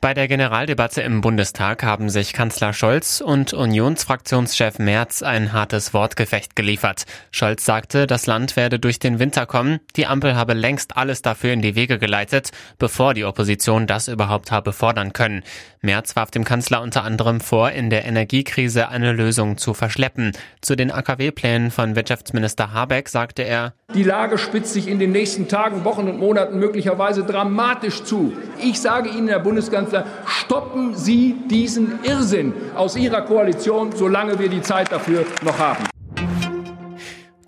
[0.00, 6.54] Bei der Generaldebatte im Bundestag haben sich Kanzler Scholz und Unionsfraktionschef Merz ein hartes Wortgefecht
[6.54, 7.04] geliefert.
[7.32, 9.80] Scholz sagte, das Land werde durch den Winter kommen.
[9.96, 14.52] Die Ampel habe längst alles dafür in die Wege geleitet, bevor die Opposition das überhaupt
[14.52, 15.42] habe fordern können.
[15.80, 20.30] Merz warf dem Kanzler unter anderem vor, in der Energiekrise eine Lösung zu verschleppen.
[20.60, 25.48] Zu den AKW-Plänen von Wirtschaftsminister Habeck sagte er, die Lage spitzt sich in den nächsten
[25.48, 28.34] Tagen, Wochen und Monaten möglicherweise dramatisch zu.
[28.60, 29.87] Ich sage Ihnen, Herr Bundeskanzler,
[30.26, 35.84] stoppen Sie diesen Irrsinn aus Ihrer Koalition, solange wir die Zeit dafür noch haben.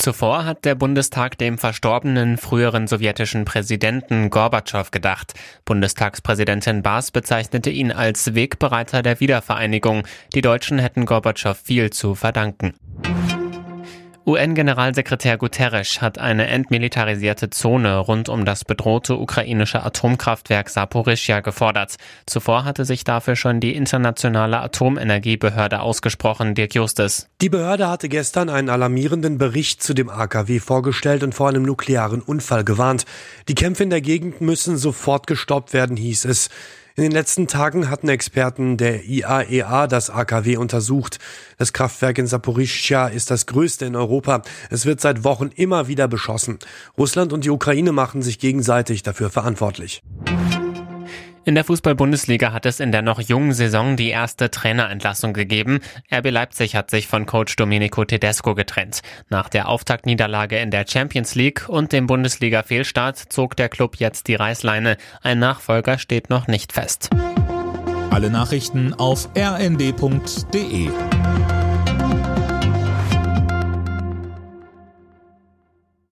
[0.00, 5.34] Zuvor hat der Bundestag dem verstorbenen früheren sowjetischen Präsidenten Gorbatschow gedacht.
[5.66, 10.04] Bundestagspräsidentin Baas bezeichnete ihn als Wegbereiter der Wiedervereinigung.
[10.34, 12.72] Die Deutschen hätten Gorbatschow viel zu verdanken.
[14.26, 21.96] UN-Generalsekretär Guterres hat eine entmilitarisierte Zone rund um das bedrohte ukrainische Atomkraftwerk Saporischja gefordert.
[22.26, 27.28] Zuvor hatte sich dafür schon die internationale Atomenergiebehörde ausgesprochen, Dirk Justus.
[27.40, 32.20] Die Behörde hatte gestern einen alarmierenden Bericht zu dem AKW vorgestellt und vor einem nuklearen
[32.20, 33.06] Unfall gewarnt.
[33.48, 36.50] Die Kämpfe in der Gegend müssen sofort gestoppt werden, hieß es.
[36.96, 41.18] In den letzten Tagen hatten Experten der IAEA e das AKW untersucht.
[41.56, 44.42] Das Kraftwerk in Saporischschja ist das größte in Europa.
[44.70, 46.58] Es wird seit Wochen immer wieder beschossen.
[46.98, 50.02] Russland und die Ukraine machen sich gegenseitig dafür verantwortlich.
[51.46, 55.80] In der Fußball-Bundesliga hat es in der noch jungen Saison die erste Trainerentlassung gegeben.
[56.12, 59.00] RB Leipzig hat sich von Coach Domenico Tedesco getrennt.
[59.30, 64.34] Nach der Auftaktniederlage in der Champions League und dem Bundesliga-Fehlstart zog der Club jetzt die
[64.34, 64.98] Reißleine.
[65.22, 67.08] Ein Nachfolger steht noch nicht fest.
[68.10, 70.90] Alle Nachrichten auf rnd.de